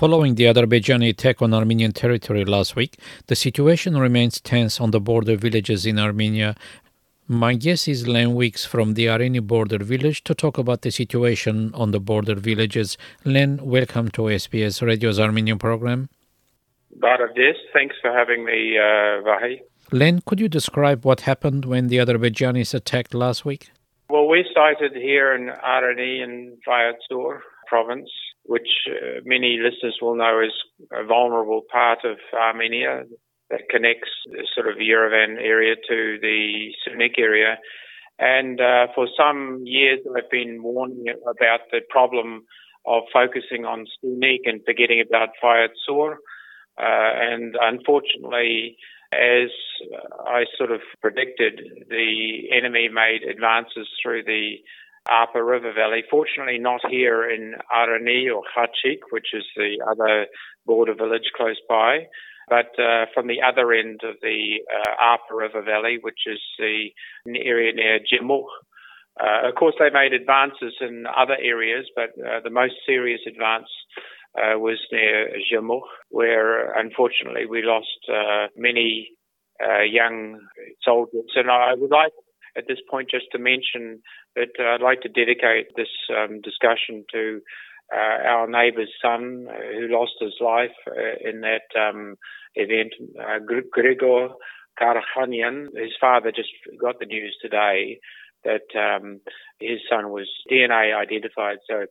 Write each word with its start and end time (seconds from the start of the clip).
Following 0.00 0.36
the 0.36 0.44
Azerbaijani 0.44 1.10
attack 1.10 1.42
on 1.42 1.52
Armenian 1.52 1.92
territory 1.92 2.46
last 2.46 2.74
week, 2.74 2.96
the 3.26 3.36
situation 3.36 3.98
remains 3.98 4.40
tense 4.40 4.80
on 4.80 4.92
the 4.92 4.98
border 4.98 5.36
villages 5.36 5.84
in 5.84 5.98
Armenia. 5.98 6.56
My 7.28 7.52
guest 7.52 7.86
is 7.86 8.08
Len 8.08 8.34
Weeks 8.34 8.64
from 8.64 8.94
the 8.94 9.08
Areni 9.08 9.46
border 9.46 9.76
village 9.76 10.24
to 10.24 10.34
talk 10.34 10.56
about 10.56 10.80
the 10.80 10.90
situation 10.90 11.70
on 11.74 11.90
the 11.90 12.00
border 12.00 12.34
villages. 12.34 12.96
Len, 13.26 13.58
welcome 13.62 14.08
to 14.12 14.22
SBS 14.22 14.80
Radio's 14.80 15.20
Armenian 15.20 15.58
program. 15.58 16.08
Barades, 16.98 17.58
thanks 17.74 17.96
for 18.00 18.10
having 18.10 18.46
me, 18.46 18.78
uh, 18.78 19.20
Vahe. 19.28 19.60
Len, 19.92 20.22
could 20.24 20.40
you 20.40 20.48
describe 20.48 21.04
what 21.04 21.20
happened 21.20 21.66
when 21.66 21.88
the 21.88 21.98
Azerbaijanis 21.98 22.72
attacked 22.72 23.12
last 23.12 23.44
week? 23.44 23.70
Well, 24.08 24.26
we 24.26 24.46
sighted 24.54 24.94
here 24.94 25.34
in 25.34 25.50
Areni 25.62 26.24
in 26.24 26.56
Vayots 26.66 27.04
Dzor 27.12 27.40
province 27.68 28.08
which 28.44 28.68
uh, 28.88 29.20
many 29.24 29.58
listeners 29.62 29.98
will 30.00 30.16
know 30.16 30.40
is 30.40 30.52
a 30.92 31.04
vulnerable 31.04 31.62
part 31.70 32.00
of 32.04 32.16
Armenia 32.32 33.04
that 33.50 33.68
connects 33.68 34.10
the 34.26 34.46
sort 34.54 34.68
of 34.68 34.76
Yerevan 34.76 35.36
area 35.40 35.74
to 35.76 36.18
the 36.20 36.70
Syunik 36.86 37.18
area. 37.18 37.58
And 38.18 38.60
uh, 38.60 38.86
for 38.94 39.08
some 39.16 39.62
years, 39.64 40.00
I've 40.16 40.30
been 40.30 40.62
warning 40.62 41.06
about 41.22 41.60
the 41.70 41.80
problem 41.88 42.44
of 42.86 43.02
focusing 43.12 43.64
on 43.64 43.86
Syunik 44.04 44.40
and 44.44 44.60
forgetting 44.64 45.02
about 45.06 45.30
Vayots 45.42 45.80
Dzor. 45.88 46.12
Uh, 46.78 47.32
and 47.32 47.56
unfortunately, 47.60 48.76
as 49.12 49.50
I 50.26 50.44
sort 50.56 50.70
of 50.70 50.80
predicted, 51.00 51.60
the 51.88 52.48
enemy 52.56 52.88
made 52.88 53.28
advances 53.28 53.88
through 54.02 54.24
the 54.24 54.56
Arpa 55.08 55.44
River 55.44 55.72
Valley. 55.72 56.02
Fortunately, 56.10 56.58
not 56.58 56.80
here 56.88 57.28
in 57.28 57.54
Areni 57.72 58.26
or 58.34 58.42
Khachik, 58.56 59.00
which 59.10 59.28
is 59.32 59.44
the 59.56 59.78
other 59.90 60.26
border 60.66 60.94
village 60.94 61.30
close 61.36 61.60
by, 61.68 62.06
but 62.48 62.70
uh, 62.78 63.06
from 63.14 63.26
the 63.26 63.42
other 63.46 63.72
end 63.72 64.00
of 64.04 64.16
the 64.22 64.60
uh, 64.72 65.16
Arpa 65.16 65.36
River 65.36 65.62
Valley, 65.62 65.98
which 66.00 66.20
is 66.26 66.40
the 66.58 66.90
area 67.26 67.72
near 67.72 67.98
Jermuk. 68.00 68.44
Uh, 69.20 69.48
of 69.48 69.54
course, 69.54 69.74
they 69.78 69.90
made 69.90 70.12
advances 70.12 70.74
in 70.80 71.04
other 71.06 71.36
areas, 71.40 71.86
but 71.94 72.10
uh, 72.18 72.40
the 72.42 72.50
most 72.50 72.74
serious 72.86 73.20
advance 73.26 73.68
uh, 74.36 74.58
was 74.58 74.78
near 74.92 75.30
Jermuk, 75.52 75.82
where 76.10 76.72
unfortunately 76.78 77.46
we 77.46 77.62
lost 77.62 77.98
uh, 78.08 78.46
many 78.56 79.10
uh, 79.62 79.82
young 79.82 80.40
soldiers. 80.82 81.30
And 81.34 81.50
I 81.50 81.74
would 81.74 81.90
like 81.90 82.12
at 82.56 82.64
this 82.68 82.78
point 82.90 83.10
just 83.10 83.26
to 83.32 83.38
mention 83.38 84.02
that 84.36 84.48
I'd 84.58 84.82
like 84.82 85.02
to 85.02 85.08
dedicate 85.08 85.68
this 85.76 85.88
um, 86.16 86.40
discussion 86.40 87.04
to 87.12 87.40
uh, 87.92 88.28
our 88.28 88.46
neighbour's 88.48 88.92
son 89.02 89.46
uh, 89.48 89.52
who 89.74 89.88
lost 89.88 90.12
his 90.20 90.34
life 90.40 90.76
uh, 90.88 91.28
in 91.28 91.40
that 91.40 91.66
um, 91.78 92.16
event, 92.54 92.92
uh, 93.18 93.38
Grigor 93.40 94.30
Karakhanian. 94.80 95.66
His 95.76 95.92
father 96.00 96.30
just 96.30 96.50
got 96.80 97.00
the 97.00 97.06
news 97.06 97.36
today 97.42 97.98
that 98.44 98.68
um, 98.78 99.20
his 99.58 99.80
son 99.90 100.10
was 100.10 100.28
DNA 100.50 100.96
identified. 100.96 101.58
So 101.68 101.86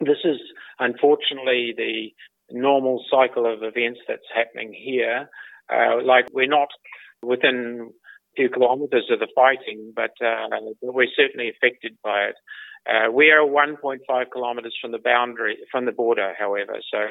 this 0.00 0.18
is 0.24 0.38
unfortunately 0.78 1.74
the 1.76 2.12
normal 2.50 3.04
cycle 3.10 3.46
of 3.46 3.62
events 3.62 4.00
that's 4.08 4.22
happening 4.34 4.72
here. 4.72 5.28
Uh, 5.72 6.02
like 6.02 6.26
we're 6.32 6.48
not 6.48 6.68
within 7.22 7.92
few 8.36 8.48
kilometres 8.48 9.10
of 9.10 9.18
the 9.18 9.28
fighting, 9.34 9.92
but 9.94 10.12
uh, 10.24 10.46
we're 10.82 11.06
certainly 11.16 11.50
affected 11.50 11.96
by 12.02 12.24
it. 12.24 12.36
Uh, 12.88 13.10
we 13.12 13.30
are 13.30 13.46
1.5 13.46 13.98
kilometres 14.32 14.76
from 14.80 14.92
the 14.92 14.98
boundary, 14.98 15.58
from 15.70 15.84
the 15.84 15.92
border, 15.92 16.32
however, 16.38 16.78
so 16.90 17.08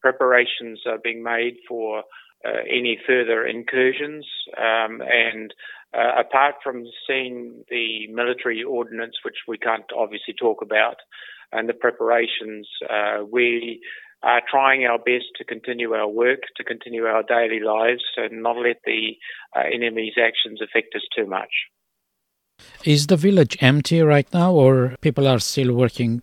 preparations 0.00 0.80
are 0.86 0.98
being 1.02 1.22
made 1.22 1.56
for 1.68 2.04
uh, 2.44 2.60
any 2.68 2.98
further 3.06 3.44
incursions. 3.44 4.26
Um, 4.56 5.02
and 5.02 5.52
uh, 5.92 6.20
apart 6.20 6.56
from 6.62 6.84
seeing 7.06 7.64
the 7.68 8.06
military 8.08 8.62
ordnance, 8.62 9.16
which 9.24 9.36
we 9.48 9.58
can't 9.58 9.84
obviously 9.96 10.34
talk 10.34 10.62
about, 10.62 10.96
and 11.52 11.68
the 11.68 11.74
preparations, 11.74 12.68
uh, 12.88 13.24
we 13.30 13.80
are 14.22 14.42
trying 14.50 14.84
our 14.84 14.98
best 14.98 15.26
to 15.36 15.44
continue 15.44 15.92
our 15.92 16.08
work, 16.08 16.40
to 16.56 16.64
continue 16.64 17.04
our 17.04 17.22
daily 17.22 17.60
lives, 17.60 18.04
and 18.16 18.42
not 18.42 18.56
let 18.56 18.76
the 18.84 19.16
uh, 19.56 19.62
enemy's 19.72 20.14
actions 20.20 20.60
affect 20.60 20.94
us 20.94 21.02
too 21.16 21.26
much. 21.26 21.50
Is 22.84 23.06
the 23.06 23.16
village 23.16 23.56
empty 23.60 24.02
right 24.02 24.28
now, 24.32 24.52
or 24.52 24.96
people 25.00 25.26
are 25.26 25.38
still 25.38 25.74
working? 25.74 26.22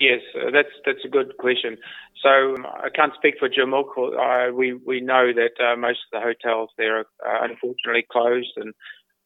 Yes, 0.00 0.20
uh, 0.34 0.50
that's 0.52 0.74
that's 0.84 1.04
a 1.04 1.08
good 1.08 1.36
question. 1.38 1.76
So 2.22 2.54
um, 2.54 2.66
I 2.66 2.88
can't 2.94 3.14
speak 3.14 3.34
for 3.38 3.48
Jermuk. 3.48 3.90
Uh, 3.96 4.52
we 4.52 4.74
we 4.74 5.00
know 5.00 5.32
that 5.32 5.54
uh, 5.64 5.76
most 5.76 6.00
of 6.06 6.10
the 6.12 6.20
hotels 6.20 6.70
there 6.78 6.98
are 6.98 7.06
uh, 7.26 7.44
unfortunately 7.44 8.06
closed, 8.10 8.52
and 8.56 8.74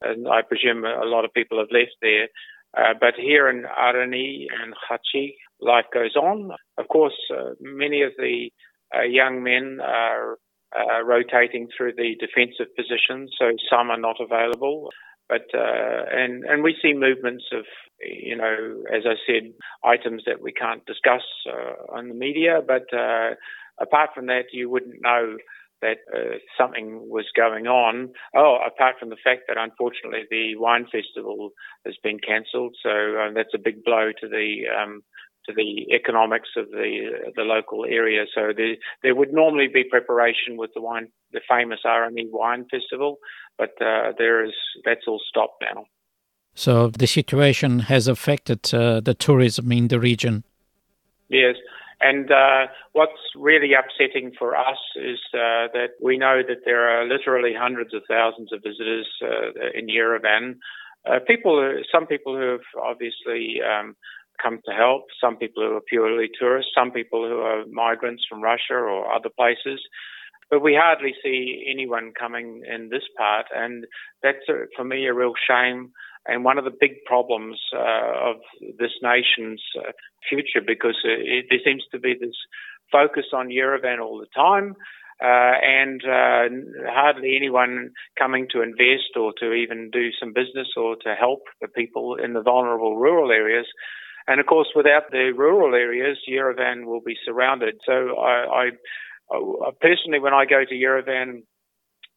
and 0.03 0.29
I 0.29 0.43
presume 0.43 0.85
a 0.85 1.05
lot 1.05 1.25
of 1.25 1.33
people 1.33 1.59
have 1.59 1.73
left 1.73 1.97
there. 2.01 2.29
Uh, 2.77 2.95
but 3.01 3.15
here 3.17 3.49
in 3.49 3.65
Areni 3.65 4.47
and 4.61 4.75
Hachi, 4.75 5.35
life 5.61 5.87
goes 5.93 6.17
on. 6.17 6.51
Of 6.79 6.89
course, 6.89 7.17
uh, 7.31 7.51
many 7.61 8.03
of 8.03 8.13
the 8.19 8.51
uh, 8.95 9.03
young 9.03 9.43
men 9.43 9.79
are 9.83 10.39
uh, 10.77 11.03
rotating 11.05 11.69
through 11.77 11.95
the 11.97 12.17
defensive 12.21 12.75
positions, 12.77 13.35
so 13.39 13.53
some 13.71 13.91
are 13.91 14.01
not 14.01 14.17
available. 14.21 14.91
But 15.29 15.47
uh, 15.55 16.05
and 16.11 16.45
and 16.45 16.63
we 16.63 16.77
see 16.81 16.95
movements 16.95 17.45
of 17.53 17.65
you 18.01 18.37
know, 18.37 18.83
as 18.95 19.03
I 19.05 19.15
said, 19.27 19.53
items 19.85 20.23
that 20.27 20.41
we 20.41 20.53
can't 20.53 20.87
discuss 20.87 21.23
on 21.93 22.09
the 22.09 22.15
media. 22.15 22.61
But 22.67 22.87
apart 23.81 24.11
from 24.15 24.27
that, 24.27 24.45
you 24.53 24.71
wouldn't 24.71 25.03
know 25.03 25.37
that 25.81 25.99
uh, 26.13 26.39
something 26.59 27.09
was 27.09 27.27
going 27.37 27.67
on. 27.67 28.11
Oh, 28.35 28.59
apart 28.67 28.97
from 28.99 29.11
the 29.11 29.23
fact 29.23 29.43
that 29.49 29.57
unfortunately 29.59 30.25
the 30.31 30.57
wine 30.57 30.87
festival 30.91 31.51
has 31.87 31.95
been 32.03 32.19
cancelled, 32.19 32.77
so 32.83 32.91
uh, 32.91 33.33
that's 33.35 33.55
a 33.55 33.63
big 33.63 33.85
blow 33.85 34.11
to 34.21 34.29
the 34.29 34.65
um, 34.75 35.03
to 35.49 35.55
the 35.55 35.93
economics 35.93 36.51
of 36.57 36.71
the 36.71 37.33
the 37.35 37.43
local 37.43 37.85
area. 37.85 38.25
So 38.35 38.53
there 38.57 38.77
there 39.03 39.15
would 39.15 39.33
normally 39.33 39.69
be 39.69 39.85
preparation 39.85 40.57
with 40.57 40.71
the 40.75 40.81
wine, 40.81 41.09
the 41.33 41.41
famous 41.49 41.81
Areni 41.85 42.27
wine 42.31 42.67
festival, 42.71 43.19
but 43.57 43.71
uh, 43.81 44.13
there 44.17 44.45
is 44.45 44.55
that's 44.85 45.07
all 45.09 45.21
stopped 45.29 45.65
now. 45.75 45.87
So 46.55 46.89
the 46.89 47.07
situation 47.07 47.81
has 47.81 48.09
affected 48.09 48.75
uh, 48.75 49.01
the 49.01 49.15
tourism 49.15 49.73
in 49.73 49.89
the 49.89 50.01
region. 50.01 50.45
Yes. 51.29 51.57
And 52.01 52.31
uh, 52.31 52.67
what's 52.93 53.21
really 53.37 53.73
upsetting 53.75 54.33
for 54.39 54.57
us 54.57 54.79
is 54.97 55.19
uh, 55.35 55.67
that 55.75 55.91
we 56.01 56.17
know 56.17 56.43
that 56.47 56.65
there 56.65 56.89
are 56.89 57.05
literally 57.07 57.55
hundreds 57.59 57.93
of 57.93 58.03
thousands 58.09 58.53
of 58.53 58.63
visitors 58.63 59.09
uh, 59.23 59.51
in 59.75 59.89
Yerevan. 59.89 60.59
Uh, 61.09 61.19
people, 61.27 61.83
some 61.93 62.07
people 62.07 62.37
who 62.37 62.51
have 62.53 62.69
obviously 62.81 63.61
um, 63.63 63.97
come 64.43 64.61
to 64.65 64.73
help, 64.73 65.05
some 65.21 65.37
people 65.37 65.63
who 65.63 65.77
are 65.77 65.81
purely 65.81 66.29
tourists, 66.39 66.73
some 66.75 66.91
people 66.91 67.27
who 67.27 67.39
are 67.39 67.65
migrants 67.71 68.25
from 68.29 68.43
Russia 68.43 68.75
or 68.75 69.13
other 69.13 69.31
places. 69.31 69.81
But 70.51 70.63
we 70.63 70.79
hardly 70.81 71.15
see 71.23 71.67
anyone 71.71 72.13
coming 72.19 72.63
in 72.73 72.89
this 72.89 73.03
part, 73.17 73.47
and 73.55 73.85
that's 74.23 74.49
a, 74.49 74.65
for 74.75 74.85
me 74.85 75.07
a 75.07 75.15
real 75.15 75.35
shame 75.47 75.93
and 76.29 76.45
one 76.45 76.59
of 76.59 76.65
the 76.65 76.77
big 76.79 77.05
problems 77.07 77.59
uh, 77.75 78.31
of 78.31 78.37
this 78.79 78.93
nation's 79.03 79.63
uh, 79.79 79.93
future 80.29 80.65
because 80.65 80.97
it, 81.05 81.47
there 81.49 81.59
seems 81.65 81.85
to 81.91 81.99
be 81.99 82.15
this 82.19 82.37
focus 82.93 83.27
on 83.33 83.49
Yerevan 83.49 84.01
all 84.01 84.19
the 84.19 84.27
time. 84.35 84.77
Uh, 85.21 85.59
and 85.67 86.03
uh, 86.05 86.47
hardly 86.89 87.35
anyone 87.35 87.91
coming 88.17 88.47
to 88.53 88.63
invest 88.63 89.17
or 89.17 89.33
to 89.41 89.53
even 89.53 89.91
do 89.91 90.11
some 90.21 90.33
business 90.33 90.69
or 90.77 90.95
to 90.95 91.17
help 91.19 91.41
the 91.61 91.67
people 91.67 92.15
in 92.15 92.35
the 92.35 92.43
vulnerable 92.43 92.97
rural 92.97 93.33
areas. 93.33 93.67
And 94.29 94.41
of 94.41 94.47
course, 94.47 94.69
without 94.77 95.11
the 95.11 95.33
rural 95.35 95.75
areas, 95.75 96.19
Yerevan 96.29 96.85
will 96.85 97.01
be 97.01 97.17
surrounded. 97.25 97.81
So 97.87 98.19
I, 98.21 98.71
I 99.31 99.71
personally, 99.81 100.21
when 100.21 100.35
I 100.35 100.45
go 100.45 100.65
to 100.69 100.75
Yerevan, 100.75 101.45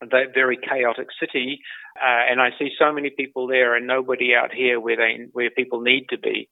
that 0.09 0.33
very 0.33 0.57
chaotic 0.57 1.07
city, 1.19 1.59
uh, 1.97 2.23
and 2.29 2.41
I 2.41 2.49
see 2.57 2.69
so 2.79 2.91
many 2.91 3.09
people 3.09 3.47
there 3.47 3.75
and 3.75 3.85
nobody 3.85 4.33
out 4.33 4.53
here 4.53 4.79
where 4.79 4.97
they 4.97 5.25
where 5.33 5.49
people 5.49 5.81
need 5.81 6.07
to 6.09 6.17
be. 6.17 6.49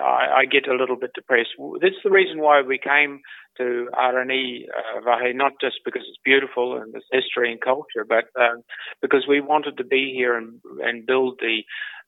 I, 0.00 0.40
I 0.40 0.44
get 0.44 0.68
a 0.68 0.76
little 0.76 0.96
bit 0.96 1.10
depressed. 1.14 1.50
That's 1.80 2.02
the 2.04 2.10
reason 2.10 2.40
why 2.40 2.62
we 2.62 2.78
came 2.78 3.20
to 3.58 3.88
Areni 3.94 4.66
uh, 4.68 5.00
Vahe, 5.00 5.34
not 5.34 5.52
just 5.60 5.76
because 5.84 6.02
it's 6.08 6.18
beautiful 6.24 6.76
and 6.76 6.94
its 6.94 7.06
history 7.10 7.50
and 7.50 7.60
culture, 7.60 8.04
but 8.08 8.24
uh, 8.38 8.56
because 9.00 9.26
we 9.28 9.40
wanted 9.40 9.76
to 9.78 9.84
be 9.84 10.12
here 10.14 10.36
and, 10.36 10.60
and 10.82 11.06
build 11.06 11.38
the 11.40 11.62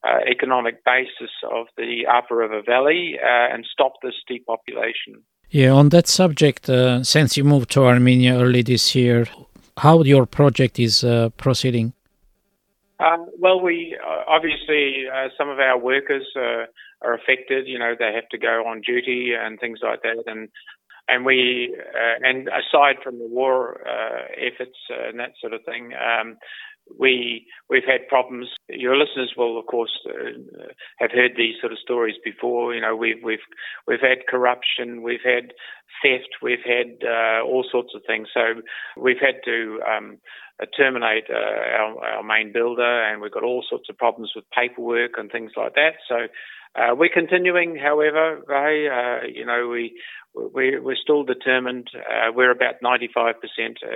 uh, 0.04 0.18
economic 0.30 0.84
basis 0.84 1.30
of 1.50 1.66
the 1.76 2.06
Arpa 2.08 2.36
River 2.36 2.62
Valley 2.64 3.18
uh, 3.22 3.54
and 3.54 3.66
stop 3.72 3.94
this 4.02 4.14
depopulation. 4.28 5.22
Yeah, 5.50 5.70
on 5.70 5.90
that 5.90 6.08
subject, 6.08 6.68
uh, 6.68 7.04
since 7.04 7.36
you 7.36 7.44
moved 7.44 7.70
to 7.72 7.84
Armenia 7.84 8.38
early 8.38 8.62
this 8.62 8.94
year, 8.94 9.26
how 9.76 10.02
your 10.02 10.26
project 10.26 10.78
is 10.78 11.04
uh, 11.04 11.28
proceeding? 11.36 11.92
Uh, 12.98 13.18
well, 13.38 13.60
we 13.60 13.96
uh, 14.02 14.22
obviously 14.26 15.04
uh, 15.12 15.28
some 15.36 15.48
of 15.48 15.58
our 15.58 15.78
workers 15.78 16.26
uh, 16.34 16.64
are 17.02 17.14
affected. 17.14 17.68
You 17.68 17.78
know, 17.78 17.94
they 17.98 18.12
have 18.14 18.28
to 18.30 18.38
go 18.38 18.64
on 18.66 18.80
duty 18.80 19.32
and 19.38 19.60
things 19.60 19.80
like 19.82 20.02
that. 20.02 20.24
And 20.26 20.48
and 21.08 21.24
we 21.24 21.76
uh, 21.78 22.26
and 22.26 22.48
aside 22.48 22.96
from 23.04 23.18
the 23.18 23.26
war 23.26 23.86
uh, 23.86 24.22
efforts 24.38 24.78
and 24.88 25.20
that 25.20 25.32
sort 25.40 25.52
of 25.52 25.62
thing, 25.64 25.92
um, 25.94 26.38
we 26.98 27.46
we've 27.68 27.84
had 27.86 28.08
problems. 28.08 28.48
Your 28.68 28.96
listeners 28.96 29.34
will, 29.36 29.58
of 29.58 29.66
course, 29.66 29.92
uh, 30.08 30.66
have 30.98 31.10
heard 31.10 31.32
these 31.36 31.54
sort 31.60 31.72
of 31.72 31.78
stories 31.78 32.16
before. 32.24 32.74
You 32.74 32.80
know, 32.80 32.96
we've 32.96 33.22
we've 33.22 33.46
we've 33.86 34.00
had 34.00 34.26
corruption, 34.28 35.02
we've 35.02 35.24
had 35.24 35.52
theft, 36.02 36.36
we've 36.42 36.64
had 36.64 37.06
uh, 37.06 37.44
all 37.44 37.64
sorts 37.70 37.92
of 37.94 38.02
things. 38.06 38.28
So 38.32 38.62
we've 38.96 39.20
had 39.20 39.36
to 39.44 39.80
um, 39.86 40.18
terminate 40.76 41.24
uh, 41.30 41.34
our, 41.34 42.04
our 42.04 42.22
main 42.22 42.52
builder, 42.52 43.04
and 43.04 43.20
we've 43.20 43.32
got 43.32 43.44
all 43.44 43.64
sorts 43.68 43.88
of 43.88 43.98
problems 43.98 44.32
with 44.34 44.44
paperwork 44.50 45.12
and 45.16 45.30
things 45.30 45.52
like 45.56 45.74
that. 45.74 45.94
So. 46.08 46.28
Uh, 46.76 46.94
we're 46.94 47.08
continuing, 47.08 47.74
however, 47.74 48.42
Ray. 48.46 48.86
Uh, 48.86 49.26
you 49.32 49.46
know, 49.46 49.66
we 49.66 49.98
we're, 50.36 50.96
still 50.96 51.24
determined. 51.24 51.88
Uh, 51.94 52.32
we're 52.34 52.50
about 52.50 52.74
95% 52.82 53.34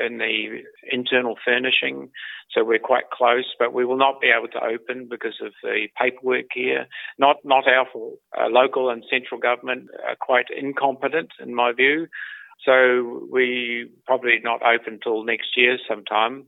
in 0.07 0.19
the 0.19 0.63
internal 0.91 1.37
furnishing, 1.45 2.11
so 2.51 2.65
we're 2.65 2.79
quite 2.79 3.11
close, 3.13 3.55
but 3.59 3.73
we 3.75 3.85
will 3.85 3.99
not 3.99 4.21
be 4.21 4.29
able 4.37 4.49
to 4.49 4.65
open 4.65 5.07
because 5.09 5.39
of 5.43 5.53
the 5.63 5.89
paperwork 6.01 6.47
here. 6.55 6.87
Not 7.19 7.37
not 7.45 7.69
our 7.69 7.87
fault. 7.93 8.19
Uh, 8.37 8.49
local 8.49 8.91
and 8.91 9.05
central 9.11 9.41
government 9.41 9.89
are 10.09 10.17
quite 10.19 10.47
incompetent, 10.57 11.31
in 11.41 11.55
my 11.55 11.73
view. 11.73 12.07
So 12.65 13.27
we 13.31 13.91
probably 14.07 14.39
not 14.43 14.63
open 14.63 15.01
till 15.03 15.25
next 15.25 15.57
year 15.57 15.79
sometime. 15.89 16.47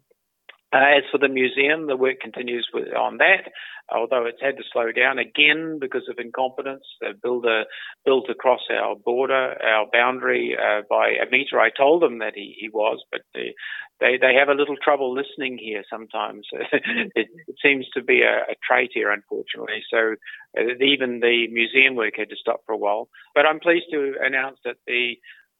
Uh, 0.74 0.96
as 0.96 1.02
for 1.10 1.18
the 1.18 1.28
museum, 1.28 1.86
the 1.86 1.96
work 1.96 2.18
continues 2.20 2.66
with, 2.72 2.88
on 2.94 3.18
that, 3.18 3.52
although 3.94 4.24
it's 4.24 4.40
had 4.40 4.56
to 4.56 4.62
slow 4.72 4.90
down 4.90 5.18
again 5.18 5.78
because 5.78 6.08
of 6.08 6.18
incompetence. 6.18 6.84
The 7.00 7.12
builder 7.22 7.64
built 8.06 8.30
across 8.30 8.60
our 8.70 8.96
border, 8.96 9.54
our 9.62 9.86
boundary 9.92 10.56
uh, 10.56 10.80
by 10.88 11.10
a 11.10 11.30
metre. 11.30 11.60
I 11.60 11.68
told 11.68 12.00
them 12.00 12.20
that 12.20 12.32
he, 12.34 12.56
he 12.58 12.70
was, 12.70 13.04
but 13.10 13.20
they, 13.34 13.52
they, 14.00 14.16
they 14.18 14.34
have 14.34 14.48
a 14.48 14.58
little 14.58 14.76
trouble 14.82 15.12
listening 15.12 15.58
here 15.58 15.84
sometimes. 15.90 16.46
it, 16.72 17.12
it, 17.14 17.56
seems 17.62 17.86
to 17.94 18.02
be 18.02 18.22
a, 18.22 18.50
a, 18.50 18.54
trait 18.66 18.92
here, 18.94 19.12
unfortunately. 19.12 19.82
So 19.92 20.14
uh, 20.58 20.74
even 20.80 21.20
the 21.20 21.48
museum 21.52 21.96
work 21.96 22.14
had 22.16 22.30
to 22.30 22.36
stop 22.36 22.62
for 22.64 22.72
a 22.72 22.78
while. 22.78 23.08
But 23.34 23.44
I'm 23.44 23.60
pleased 23.60 23.86
to 23.92 24.14
announce 24.24 24.58
that 24.64 24.76
the 24.86 25.16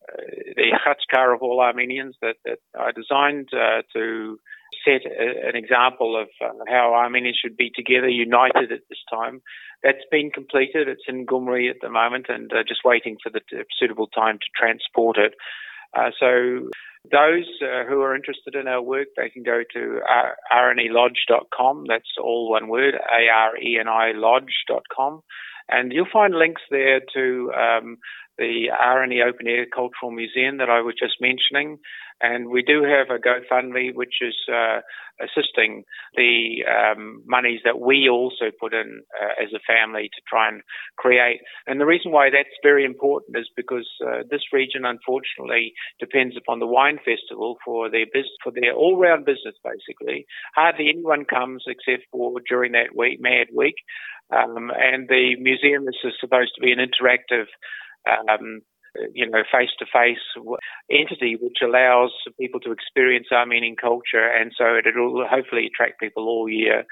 uh, 0.08 0.23
the 0.56 0.73
Khachkar 0.85 1.35
of 1.35 1.43
all 1.43 1.61
Armenians 1.61 2.17
that, 2.23 2.37
that 2.44 2.58
I 2.76 2.91
designed 2.91 3.50
uh, 3.53 3.82
to 3.94 4.38
set 4.84 5.02
a, 5.06 5.48
an 5.48 5.56
example 5.56 6.20
of 6.20 6.28
uh, 6.40 6.52
how 6.69 6.94
Armenians 6.94 7.38
should 7.42 7.56
be 7.56 7.70
together, 7.74 8.08
united 8.08 8.72
at 8.72 8.88
this 8.88 8.98
time. 9.10 9.42
That's 9.82 10.04
been 10.10 10.30
completed. 10.30 10.88
It's 10.88 11.04
in 11.08 11.26
Gyumri 11.26 11.70
at 11.70 11.76
the 11.80 11.90
moment 11.90 12.26
and 12.28 12.52
uh, 12.52 12.62
just 12.66 12.84
waiting 12.84 13.16
for 13.22 13.30
the 13.30 13.40
suitable 13.78 14.06
time 14.06 14.38
to 14.38 14.46
transport 14.56 15.19
it. 15.19 15.34
Uh, 15.94 16.10
so 16.19 16.70
those 17.10 17.48
uh, 17.60 17.84
who 17.88 18.00
are 18.00 18.14
interested 18.14 18.54
in 18.54 18.69
our 18.69 18.80
work, 18.80 19.08
they 19.16 19.28
can 19.28 19.42
go 19.42 19.62
to 19.74 20.00
arenilodge.com. 20.54 21.84
That's 21.88 22.16
all 22.22 22.50
one 22.50 22.69
word, 22.69 22.94
A-R-E-N-I 22.94 24.12
lodge.com. 24.12 25.22
And 25.69 25.93
you'll 25.93 26.06
find 26.12 26.35
links 26.35 26.62
there 26.70 27.00
to 27.14 27.53
um, 27.53 27.99
the 28.38 28.70
Areni 28.73 29.25
Open 29.26 29.47
Air 29.47 29.67
Cultural 29.73 30.11
Museum 30.11 30.59
that 30.59 30.70
I 30.70 30.81
was 30.81 30.94
just 30.99 31.20
mentioning. 31.20 31.79
And 32.20 32.49
we 32.49 32.62
do 32.62 32.85
have 32.85 33.11
a 33.11 33.20
GoFundMe, 33.20 33.94
which 33.94 34.14
is 34.20 34.37
uh, 34.49 34.81
assisting 35.20 35.82
the 36.14 36.64
um, 36.70 37.23
monies 37.26 37.61
that 37.64 37.81
we 37.81 38.09
also 38.09 38.47
put 38.59 38.73
in 38.73 39.03
uh, 39.20 39.43
as 39.43 39.50
a 39.53 39.61
family 39.67 40.09
to 40.14 40.20
try 40.29 40.49
and 40.49 40.62
create. 40.97 41.41
And 41.67 41.81
the 41.81 41.87
reason 41.87 42.12
why 42.12 42.31
that's 42.31 42.56
very 42.62 42.85
important 42.85 43.37
is 43.37 43.50
because 43.56 43.88
uh, 44.06 44.23
this 44.31 44.53
region, 44.53 44.85
unfortunately, 44.85 45.73
depends 45.99 46.37
upon 46.37 46.61
the 46.61 46.67
wine 46.67 46.99
festival 47.05 47.56
for 47.65 47.91
their 47.91 48.06
business, 48.06 48.38
for 48.43 48.53
their 48.53 48.73
all-round 48.73 49.25
business, 49.25 49.56
basically. 49.65 50.25
Hardly 50.55 50.91
anyone 50.91 51.25
comes 51.25 51.65
except 51.67 52.06
for 52.12 52.41
during 52.49 52.73
that 52.73 52.94
week, 52.97 53.20
Mad 53.20 53.49
Week. 53.55 53.76
Um, 54.30 54.70
and 54.74 55.08
the 55.08 55.36
museum 55.38 55.88
is 55.88 55.96
supposed 56.20 56.52
to 56.54 56.62
be 56.62 56.72
an 56.72 56.78
interactive 56.78 57.46
um, 58.08 58.60
you 59.14 59.28
know, 59.28 59.42
face-to-face 59.50 60.19
entity 60.90 61.36
which 61.40 61.58
allows 61.62 62.10
people 62.38 62.60
to 62.60 62.72
experience 62.72 63.28
Armenian 63.32 63.76
culture, 63.76 64.26
and 64.28 64.52
so 64.56 64.76
it'll 64.76 65.26
hopefully 65.28 65.66
attract 65.66 66.00
people 66.00 66.28
all 66.28 66.48
year. 66.48 66.84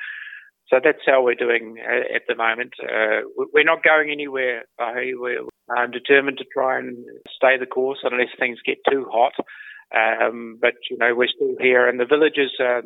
So 0.69 0.79
that's 0.83 1.03
how 1.05 1.23
we're 1.23 1.35
doing 1.35 1.77
uh, 1.81 2.15
at 2.15 2.23
the 2.29 2.37
moment. 2.37 2.75
Uh, 2.83 3.27
we're 3.53 3.65
not 3.65 3.83
going 3.83 4.11
anywhere. 4.11 4.63
We're 4.79 5.43
um, 5.77 5.91
determined 5.91 6.39
to 6.39 6.45
try 6.53 6.79
and 6.79 6.97
stay 7.35 7.59
the 7.59 7.67
course 7.67 7.99
unless 8.05 8.29
things 8.39 8.59
get 8.65 8.79
too 8.89 9.07
hot. 9.11 9.33
Um, 9.93 10.59
but 10.61 10.75
you 10.89 10.97
know, 10.97 11.15
we're 11.15 11.29
still 11.35 11.57
here, 11.61 11.89
and 11.89 11.99
the 11.99 12.07
villagers. 12.07 12.55
Uh, 12.61 12.83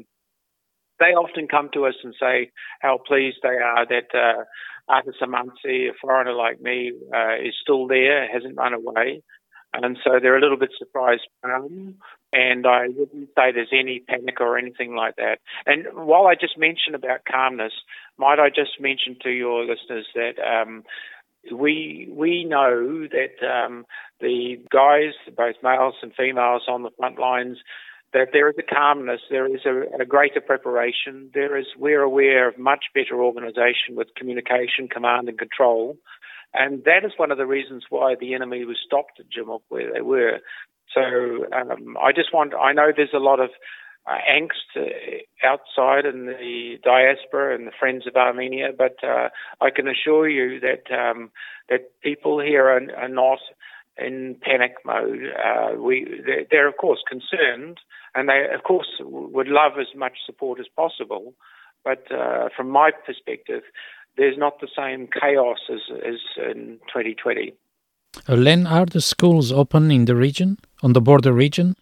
they 1.00 1.14
often 1.14 1.48
come 1.48 1.70
to 1.74 1.86
us 1.86 1.94
and 2.02 2.14
say 2.18 2.50
how 2.80 2.98
pleased 2.98 3.38
they 3.42 3.48
are 3.48 3.86
that 3.86 4.14
uh, 4.14 4.44
Arthur 4.88 5.14
Samansi, 5.20 5.90
a 5.90 5.92
foreigner 6.00 6.34
like 6.34 6.60
me, 6.60 6.92
uh, 7.14 7.36
is 7.36 7.54
still 7.60 7.86
there, 7.86 8.28
hasn't 8.30 8.56
run 8.56 8.74
away. 8.74 9.22
And 9.72 9.98
so 10.04 10.20
they're 10.20 10.36
a 10.36 10.40
little 10.40 10.56
bit 10.56 10.70
surprised. 10.78 11.26
Um, 11.42 11.96
and 12.32 12.66
I 12.66 12.88
wouldn't 12.88 13.30
say 13.36 13.50
there's 13.52 13.68
any 13.72 14.02
panic 14.06 14.40
or 14.40 14.56
anything 14.56 14.94
like 14.94 15.16
that. 15.16 15.38
And 15.66 15.86
while 15.94 16.26
I 16.26 16.34
just 16.34 16.56
mentioned 16.56 16.94
about 16.94 17.24
calmness, 17.30 17.72
might 18.16 18.38
I 18.38 18.50
just 18.50 18.80
mention 18.80 19.16
to 19.22 19.30
your 19.30 19.64
listeners 19.64 20.06
that 20.14 20.34
um, 20.38 20.84
we 21.52 22.08
we 22.10 22.44
know 22.44 23.06
that 23.08 23.46
um, 23.46 23.84
the 24.20 24.58
guys, 24.70 25.12
both 25.36 25.56
males 25.62 25.94
and 26.02 26.12
females 26.16 26.62
on 26.68 26.82
the 26.82 26.90
front 26.96 27.18
lines, 27.18 27.58
that 28.14 28.28
there 28.32 28.48
is 28.48 28.54
a 28.58 28.62
calmness, 28.62 29.20
there 29.28 29.52
is 29.52 29.62
a, 29.66 30.02
a, 30.02 30.06
greater 30.06 30.40
preparation, 30.40 31.30
there 31.34 31.58
is 31.58 31.66
we're 31.76 32.02
aware 32.02 32.48
of 32.48 32.56
much 32.56 32.86
better 32.94 33.22
organisation 33.22 33.96
with 33.96 34.14
communication, 34.16 34.88
command 34.88 35.28
and 35.28 35.38
control, 35.38 35.98
and 36.54 36.84
that 36.84 37.04
is 37.04 37.12
one 37.16 37.32
of 37.32 37.38
the 37.38 37.46
reasons 37.46 37.84
why 37.90 38.14
the 38.18 38.32
enemy 38.32 38.64
was 38.64 38.78
stopped 38.86 39.20
at 39.20 39.26
Jermuk 39.26 39.62
where 39.68 39.92
they 39.92 40.00
were. 40.00 40.38
So 40.94 41.02
um, 41.52 41.96
I 42.00 42.12
just 42.12 42.32
want 42.32 42.54
I 42.54 42.72
know 42.72 42.92
there's 42.96 43.10
a 43.12 43.18
lot 43.18 43.40
of 43.40 43.50
uh, 44.06 44.18
angst 44.30 44.76
uh, 44.76 44.86
outside 45.44 46.06
in 46.06 46.26
the 46.26 46.78
diaspora 46.84 47.54
and 47.54 47.66
the 47.66 47.72
friends 47.78 48.06
of 48.06 48.14
Armenia, 48.14 48.68
but 48.76 48.96
uh, 49.02 49.30
I 49.60 49.70
can 49.74 49.88
assure 49.88 50.28
you 50.28 50.60
that 50.60 50.94
um, 50.94 51.30
that 51.68 52.00
people 52.00 52.40
here 52.40 52.66
are, 52.66 52.94
are 52.96 53.08
not 53.08 53.40
in 53.96 54.36
panic 54.42 54.74
mode. 54.84 55.20
Uh, 55.44 55.80
we 55.80 56.22
they're, 56.26 56.44
they're, 56.50 56.68
of 56.68 56.76
course 56.76 57.02
concerned, 57.08 57.78
and 58.14 58.28
they 58.28 58.46
of 58.54 58.62
course 58.62 58.88
would 59.00 59.48
love 59.48 59.72
as 59.78 59.94
much 59.96 60.18
support 60.26 60.60
as 60.60 60.66
possible. 60.74 61.34
But 61.84 62.10
uh, 62.10 62.48
from 62.56 62.70
my 62.70 62.90
perspective, 63.06 63.62
there's 64.16 64.38
not 64.38 64.60
the 64.60 64.68
same 64.74 65.08
chaos 65.20 65.58
as, 65.70 65.80
as 66.04 66.20
in 66.38 66.78
2020. 66.88 67.54
Uh, 68.28 68.34
Len, 68.34 68.66
are 68.66 68.86
the 68.86 69.00
schools 69.00 69.52
open 69.52 69.90
in 69.90 70.04
the 70.04 70.14
region, 70.14 70.58
on 70.82 70.92
the 70.92 71.00
border 71.00 71.32
region? 71.32 71.74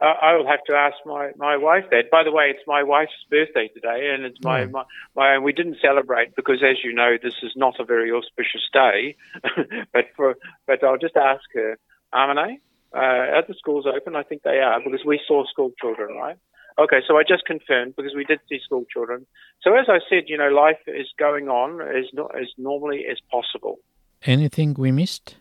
Uh, 0.00 0.14
I 0.22 0.34
will 0.34 0.46
have 0.46 0.64
to 0.64 0.74
ask 0.74 0.96
my, 1.04 1.30
my 1.36 1.56
wife 1.58 1.84
that. 1.90 2.10
By 2.10 2.24
the 2.24 2.32
way, 2.32 2.44
it's 2.44 2.66
my 2.66 2.82
wife's 2.82 3.12
birthday 3.30 3.68
today, 3.68 4.12
and 4.14 4.24
it's 4.24 4.38
my, 4.42 4.62
mm. 4.62 4.70
my, 4.70 4.84
my 5.14 5.38
we 5.38 5.52
didn't 5.52 5.76
celebrate 5.82 6.34
because, 6.36 6.62
as 6.62 6.82
you 6.82 6.94
know, 6.94 7.16
this 7.22 7.34
is 7.42 7.52
not 7.54 7.78
a 7.78 7.84
very 7.84 8.10
auspicious 8.10 8.66
day. 8.72 9.16
but 9.92 10.06
for 10.16 10.36
but 10.66 10.82
I'll 10.82 10.96
just 10.96 11.16
ask 11.16 11.42
her, 11.54 11.78
Amane, 12.14 12.60
uh, 12.94 13.36
are 13.36 13.44
the 13.46 13.54
schools 13.54 13.86
open? 13.86 14.16
I 14.16 14.22
think 14.22 14.42
they 14.42 14.58
are 14.58 14.80
because 14.82 15.04
we 15.06 15.20
saw 15.26 15.44
school 15.46 15.72
children, 15.80 16.16
right? 16.16 16.36
Okay, 16.78 17.00
so 17.06 17.18
I 17.18 17.22
just 17.22 17.44
confirmed 17.44 17.94
because 17.96 18.14
we 18.14 18.24
did 18.24 18.40
see 18.48 18.58
school 18.64 18.84
children. 18.92 19.26
So 19.62 19.74
as 19.74 19.86
I 19.88 19.98
said, 20.08 20.24
you 20.28 20.38
know, 20.38 20.48
life 20.48 20.78
is 20.86 21.08
going 21.18 21.48
on 21.48 21.80
as 21.82 22.06
no, 22.12 22.26
as 22.26 22.48
normally 22.56 23.04
as 23.10 23.18
possible. 23.30 23.78
Anything 24.24 24.74
we 24.78 24.92
missed? 24.92 25.36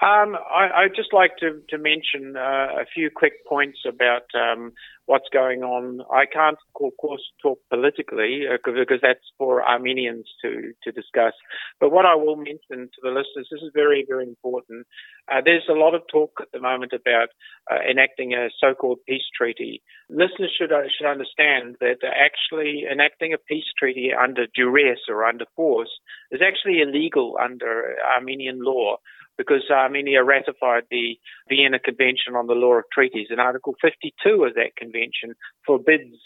Um, 0.00 0.36
I, 0.54 0.82
would 0.82 0.96
just 0.96 1.12
like 1.12 1.36
to, 1.38 1.60
to 1.70 1.78
mention 1.78 2.36
uh, 2.36 2.80
a 2.80 2.86
few 2.94 3.10
quick 3.10 3.46
points 3.46 3.80
about 3.86 4.24
um, 4.34 4.72
what's 5.06 5.28
going 5.32 5.62
on. 5.62 6.00
I 6.12 6.26
can't, 6.26 6.58
of 6.80 6.92
course, 6.98 7.22
talk 7.42 7.58
politically 7.70 8.44
uh, 8.46 8.58
because 8.64 9.00
that's 9.02 9.26
for 9.38 9.66
Armenians 9.66 10.28
to, 10.42 10.72
to 10.84 10.92
discuss. 10.92 11.32
But 11.80 11.92
what 11.92 12.06
I 12.06 12.14
will 12.14 12.36
mention 12.36 12.88
to 12.88 13.00
the 13.02 13.08
listeners, 13.08 13.48
this 13.50 13.62
is 13.62 13.70
very, 13.74 14.04
very 14.08 14.24
important. 14.24 14.86
Uh, 15.30 15.40
there's 15.44 15.66
a 15.68 15.74
lot 15.74 15.94
of 15.94 16.02
talk 16.10 16.32
at 16.40 16.52
the 16.52 16.60
moment 16.60 16.92
about 16.92 17.28
uh, 17.70 17.78
enacting 17.88 18.34
a 18.34 18.48
so-called 18.60 18.98
peace 19.08 19.26
treaty. 19.36 19.82
Listeners 20.08 20.54
should 20.56 20.72
uh, 20.72 20.82
should 20.96 21.08
understand 21.08 21.76
that 21.80 21.98
actually 22.04 22.84
enacting 22.90 23.32
a 23.32 23.38
peace 23.38 23.70
treaty 23.78 24.10
under 24.12 24.46
duress 24.54 24.98
or 25.08 25.24
under 25.24 25.46
force 25.56 25.90
is 26.30 26.40
actually 26.46 26.80
illegal 26.80 27.36
under 27.40 27.96
Armenian 28.16 28.60
law 28.62 28.96
because 29.38 29.62
Armenia 29.70 30.22
ratified 30.22 30.84
the 30.90 31.18
Vienna 31.48 31.78
Convention 31.78 32.36
on 32.36 32.46
the 32.46 32.54
Law 32.54 32.74
of 32.74 32.84
Treaties, 32.92 33.28
and 33.30 33.40
Article 33.40 33.74
52 33.80 34.44
of 34.44 34.54
that 34.54 34.76
convention 34.76 35.34
forbids 35.66 36.16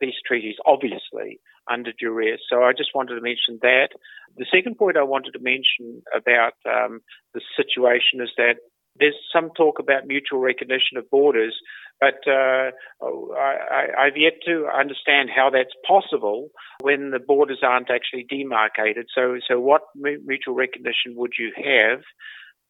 peace 0.00 0.14
treaties, 0.26 0.56
obviously, 0.64 1.40
under 1.70 1.92
duress. 1.98 2.40
So 2.48 2.62
I 2.62 2.72
just 2.72 2.90
wanted 2.94 3.16
to 3.16 3.20
mention 3.20 3.58
that. 3.62 3.88
The 4.36 4.46
second 4.52 4.78
point 4.78 4.96
I 4.96 5.02
wanted 5.02 5.32
to 5.32 5.40
mention 5.40 6.02
about 6.14 6.54
um, 6.64 7.00
the 7.34 7.40
situation 7.56 8.20
is 8.22 8.30
that 8.36 8.56
there's 8.98 9.16
some 9.32 9.50
talk 9.56 9.78
about 9.78 10.06
mutual 10.06 10.40
recognition 10.40 10.96
of 10.96 11.10
borders, 11.10 11.54
but 12.00 12.20
uh, 12.26 12.70
I, 13.02 14.04
have 14.04 14.16
yet 14.16 14.34
to 14.46 14.66
understand 14.68 15.30
how 15.34 15.50
that's 15.50 15.74
possible 15.86 16.48
when 16.80 17.10
the 17.10 17.18
borders 17.18 17.58
aren't 17.62 17.90
actually 17.90 18.24
demarcated. 18.28 19.06
So, 19.14 19.38
so 19.48 19.58
what 19.58 19.82
mutual 19.96 20.54
recognition 20.54 21.16
would 21.16 21.32
you 21.38 21.52
have? 21.56 22.00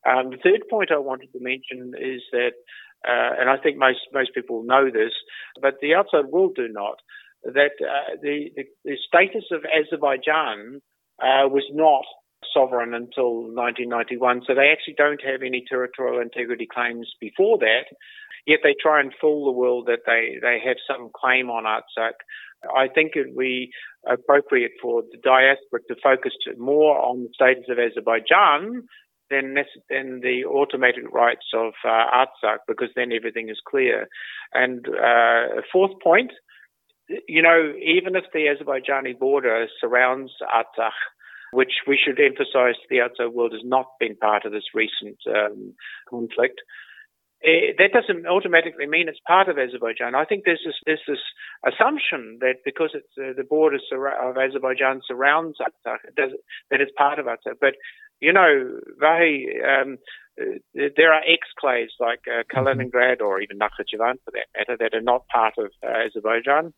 Um, 0.09 0.31
the 0.31 0.39
third 0.43 0.63
point 0.71 0.91
I 0.93 0.99
wanted 0.99 1.33
to 1.33 1.41
mention 1.41 1.93
is 2.01 2.23
that, 2.33 2.53
uh, 3.07 3.41
and 3.41 3.51
I 3.51 3.59
think 3.63 3.77
most 3.77 4.01
most 4.13 4.35
people 4.35 4.63
know 4.65 4.87
this, 4.87 5.13
but 5.61 5.75
the 5.81 5.95
outside 5.95 6.27
world 6.27 6.55
do 6.57 6.69
not. 6.69 6.97
That 7.45 7.79
uh, 7.81 8.17
the, 8.21 8.51
the, 8.57 8.65
the 8.85 8.97
status 9.07 9.45
of 9.53 9.61
Azerbaijan 9.65 10.81
uh, 11.23 11.47
was 11.49 11.65
not 11.73 12.05
sovereign 12.53 12.95
until 12.95 13.43
1991, 13.53 14.43
so 14.47 14.55
they 14.55 14.71
actually 14.73 14.95
don't 14.95 15.23
have 15.25 15.43
any 15.43 15.65
territorial 15.69 16.21
integrity 16.21 16.67
claims 16.67 17.13
before 17.21 17.59
that. 17.59 17.87
Yet 18.47 18.61
they 18.63 18.75
try 18.81 19.01
and 19.01 19.13
fool 19.21 19.45
the 19.45 19.59
world 19.59 19.87
that 19.87 20.07
they, 20.07 20.39
they 20.41 20.59
have 20.65 20.77
some 20.87 21.11
claim 21.15 21.51
on 21.51 21.65
Artsakh. 21.65 22.17
I 22.75 22.89
think 22.89 23.13
it 23.15 23.27
would 23.29 23.37
be 23.37 23.71
appropriate 24.07 24.73
for 24.81 25.03
the 25.03 25.19
diaspora 25.19 25.81
to 25.89 25.97
focus 26.03 26.33
more 26.57 26.99
on 26.99 27.25
the 27.25 27.29
status 27.35 27.65
of 27.69 27.79
Azerbaijan 27.79 28.85
than, 29.31 29.57
than 29.91 30.21
the 30.21 30.45
automatic 30.47 31.13
rights 31.13 31.47
of 31.55 31.75
uh, 31.85 31.89
Artsakh, 31.89 32.59
because 32.67 32.89
then 32.97 33.13
everything 33.13 33.49
is 33.49 33.61
clear. 33.69 34.09
And 34.55 34.87
uh, 34.89 35.61
a 35.61 35.63
fourth 35.71 36.01
point, 36.03 36.33
you 37.29 37.43
know, 37.43 37.73
even 37.77 38.17
if 38.17 38.25
the 38.33 38.47
Azerbaijani 38.47 39.19
border 39.19 39.67
surrounds 39.81 40.33
Artsakh, 40.43 40.91
which 41.53 41.73
we 41.87 41.99
should 41.99 42.21
emphasize 42.21 42.77
the 42.91 43.01
outside 43.01 43.33
world 43.33 43.53
has 43.53 43.63
not 43.65 43.87
been 43.99 44.17
part 44.17 44.45
of 44.45 44.53
this 44.53 44.75
recent 44.75 45.19
um, 45.27 45.75
conflict. 46.09 46.61
Uh, 47.45 47.71
that 47.79 47.93
doesn't 47.93 48.27
automatically 48.27 48.87
mean 48.87 49.09
it's 49.09 49.21
part 49.25 49.49
of 49.49 49.59
Azerbaijan. 49.59 50.17
I 50.17 50.25
think 50.25 50.43
there's 50.45 50.63
this, 50.67 50.75
there's 50.85 51.07
this 51.07 51.23
assumption 51.65 52.39
that 52.41 52.57
because 52.65 52.91
it's 52.95 53.15
uh, 53.17 53.33
the 53.37 53.45
border 53.45 53.79
of 54.23 54.37
Azerbaijan 54.37 55.03
surrounds 55.07 55.59
Artsakh, 55.61 56.03
it 56.05 56.17
that 56.71 56.81
it's 56.81 56.91
part 56.99 57.21
of 57.21 57.27
Artsakh. 57.27 57.61
But 57.61 57.75
you 58.21 58.33
know, 58.33 58.81
Vahe, 59.01 59.45
um, 59.65 59.99
uh, 60.41 60.59
there 60.75 61.13
are 61.13 61.23
exclaves 61.23 61.95
like 62.01 62.23
uh, 62.27 62.43
mm-hmm. 62.43 62.59
Kaliningrad 62.59 63.21
or 63.21 63.41
even 63.41 63.59
Nakhchivan 63.59 64.15
for 64.25 64.33
that 64.33 64.47
matter 64.57 64.77
that 64.77 64.97
are 64.97 65.01
not 65.01 65.29
part 65.29 65.55
of 65.59 65.71
uh, 65.87 66.07
Azerbaijan. 66.07 66.73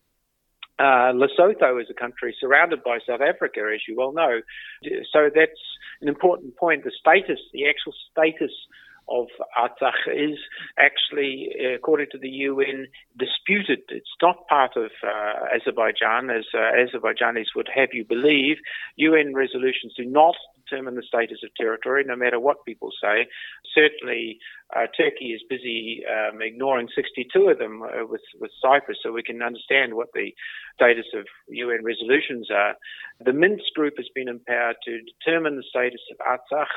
Uh, 0.81 1.13
Lesotho 1.13 1.79
is 1.79 1.87
a 1.91 1.93
country 1.93 2.35
surrounded 2.39 2.83
by 2.83 2.97
South 3.07 3.21
Africa, 3.21 3.61
as 3.71 3.81
you 3.87 3.95
well 3.95 4.13
know. 4.13 4.41
So 5.13 5.29
that's 5.33 5.61
an 6.01 6.07
important 6.07 6.57
point. 6.57 6.83
The 6.83 6.91
status, 6.99 7.39
the 7.53 7.69
actual 7.69 7.93
status 8.09 8.51
of 9.11 9.27
Artsakh 9.59 10.07
is 10.07 10.37
actually, 10.77 11.49
according 11.75 12.07
to 12.11 12.17
the 12.17 12.29
UN, 12.29 12.87
disputed. 13.17 13.79
It's 13.89 14.15
not 14.21 14.47
part 14.47 14.77
of 14.77 14.91
uh, 15.03 15.55
Azerbaijan, 15.55 16.29
as 16.29 16.45
uh, 16.53 16.57
Azerbaijanis 16.57 17.47
would 17.55 17.69
have 17.73 17.89
you 17.93 18.05
believe. 18.05 18.57
UN 18.95 19.33
resolutions 19.33 19.93
do 19.97 20.05
not 20.05 20.35
determine 20.71 20.95
the 20.95 21.03
status 21.03 21.39
of 21.43 21.53
territory, 21.55 22.03
no 22.05 22.15
matter 22.15 22.39
what 22.39 22.65
people 22.65 22.89
say. 23.01 23.27
Certainly, 23.75 24.39
uh, 24.75 24.87
Turkey 24.95 25.33
is 25.33 25.41
busy 25.49 26.03
um, 26.07 26.41
ignoring 26.41 26.87
62 26.95 27.49
of 27.49 27.59
them 27.59 27.81
uh, 27.83 28.05
with, 28.07 28.21
with 28.39 28.51
Cyprus, 28.61 28.97
so 29.03 29.11
we 29.11 29.23
can 29.23 29.41
understand 29.41 29.93
what 29.93 30.07
the 30.13 30.33
status 30.75 31.05
of 31.13 31.25
UN 31.49 31.83
resolutions 31.83 32.49
are. 32.49 32.75
The 33.23 33.33
Minsk 33.33 33.73
group 33.75 33.95
has 33.97 34.07
been 34.15 34.29
empowered 34.29 34.77
to 34.85 34.99
determine 35.01 35.57
the 35.57 35.63
status 35.69 36.01
of 36.11 36.17
Artsakh. 36.19 36.71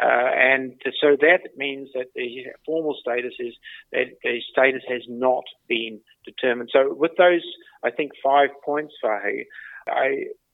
Uh, 0.00 0.30
and 0.34 0.74
so 1.00 1.16
that 1.18 1.40
means 1.56 1.88
that 1.94 2.08
the 2.14 2.46
formal 2.66 2.96
status 3.00 3.32
is 3.38 3.54
that 3.92 4.06
the 4.22 4.40
status 4.52 4.82
has 4.88 5.02
not 5.08 5.44
been 5.68 6.00
determined. 6.24 6.70
So 6.72 6.92
with 6.92 7.12
those, 7.16 7.44
I 7.82 7.90
think 7.90 8.12
five 8.22 8.50
points, 8.64 8.94
I 9.04 9.44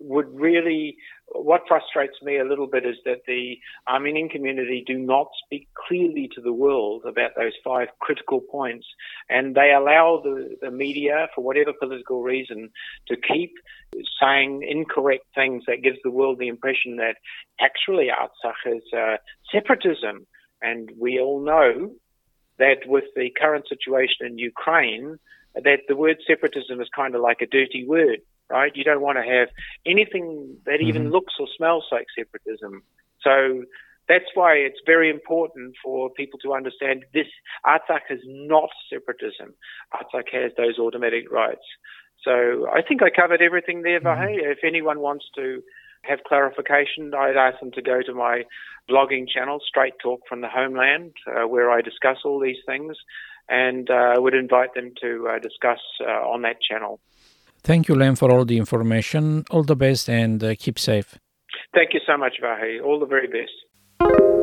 would 0.05 0.29
really, 0.33 0.97
what 1.33 1.63
frustrates 1.69 2.21
me 2.23 2.39
a 2.39 2.45
little 2.45 2.67
bit 2.67 2.85
is 2.85 2.97
that 3.05 3.23
the 3.27 3.59
Armenian 3.89 4.29
community 4.29 4.83
do 4.87 4.99
not 4.99 5.29
speak 5.45 5.69
clearly 5.87 6.29
to 6.35 6.41
the 6.41 6.53
world 6.53 7.05
about 7.07 7.33
those 7.37 7.53
five 7.65 7.89
critical 8.01 8.41
points, 8.41 8.87
and 9.29 9.55
they 9.55 9.73
allow 9.73 10.21
the, 10.23 10.57
the 10.61 10.71
media, 10.71 11.29
for 11.35 11.43
whatever 11.43 11.73
political 11.73 12.23
reason, 12.23 12.71
to 13.09 13.17
keep 13.17 13.53
saying 14.21 14.67
incorrect 14.69 15.25
things 15.35 15.65
that 15.67 15.83
gives 15.83 15.99
the 16.03 16.11
world 16.11 16.39
the 16.39 16.49
impression 16.49 16.97
that 16.97 17.17
actually 17.61 18.09
Artsakh 18.09 18.77
is 18.77 18.83
uh, 18.97 19.17
separatism, 19.53 20.27
and 20.61 20.91
we 20.99 21.21
all 21.21 21.45
know 21.45 21.93
that 22.59 22.79
with 22.87 23.05
the 23.17 23.31
current 23.41 23.67
situation 23.69 24.27
in 24.27 24.39
Ukraine, 24.39 25.19
that 25.55 25.81
the 25.89 25.97
word 25.97 26.17
separatism 26.27 26.81
is 26.81 26.89
kind 26.95 27.15
of 27.15 27.21
like 27.21 27.41
a 27.41 27.47
dirty 27.47 27.85
word 27.87 28.21
right? 28.51 28.73
You 28.75 28.85
don't 28.85 29.01
want 29.01 29.19
to 29.19 29.25
have 29.25 29.49
anything 29.87 30.57
that 30.67 30.81
even 30.81 31.05
mm-hmm. 31.05 31.13
looks 31.13 31.35
or 31.39 31.47
smells 31.57 31.85
like 31.91 32.07
separatism. 32.17 32.83
So 33.23 33.65
that's 34.09 34.31
why 34.35 34.55
it's 34.55 34.81
very 34.85 35.11
important 35.11 35.75
for 35.83 36.11
people 36.11 36.39
to 36.41 36.55
understand 36.55 37.05
this. 37.15 37.27
Artsakh 37.65 38.11
is 38.11 38.21
not 38.25 38.71
separatism. 38.91 39.55
Artsakh 39.95 40.33
has 40.33 40.53
those 40.57 40.79
automatic 40.79 41.31
rights. 41.31 41.65
So 42.25 42.69
I 42.73 42.83
think 42.83 43.03
I 43.03 43.11
covered 43.11 43.43
everything 43.43 43.83
there, 43.83 44.01
mm-hmm. 44.01 44.51
If 44.51 44.59
anyone 44.65 45.01
wants 45.01 45.27
to 45.37 45.63
have 46.03 46.21
clarification, 46.27 47.15
I'd 47.15 47.37
ask 47.37 47.61
them 47.61 47.73
to 47.73 47.83
go 47.83 48.03
to 48.03 48.15
my 48.15 48.45
blogging 48.89 49.27
channel, 49.29 49.61
Straight 49.67 49.95
Talk 50.03 50.23
from 50.29 50.41
the 50.41 50.49
Homeland, 50.49 51.13
uh, 51.27 51.47
where 51.47 51.71
I 51.71 51.81
discuss 51.81 52.19
all 52.25 52.41
these 52.41 52.63
things, 52.67 52.97
and 53.49 53.89
I 53.91 54.17
uh, 54.17 54.21
would 54.21 54.35
invite 54.35 54.75
them 54.75 54.93
to 55.01 55.29
uh, 55.29 55.39
discuss 55.39 55.81
uh, 56.01 56.29
on 56.29 56.43
that 56.43 56.57
channel. 56.61 57.01
Thank 57.65 57.89
you, 57.89 57.95
Len, 57.95 58.17
for 58.17 58.31
all 58.31 58.45
the 58.45 58.59
information. 58.59 59.45
All 59.51 59.63
the 59.63 59.77
best 59.77 60.09
and 60.09 60.43
uh, 60.43 60.55
keep 60.59 60.79
safe. 60.79 61.19
Thank 61.75 61.95
you 61.95 62.01
so 62.07 62.17
much, 62.17 62.35
Vahe. 62.43 62.83
All 62.85 62.99
the 62.99 63.07
very 63.07 63.29
best. 63.29 64.42